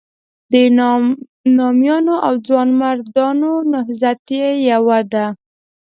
[0.51, 0.53] د
[1.57, 5.25] نامیانو او ځوانمردانو نهضت یې یوه ده.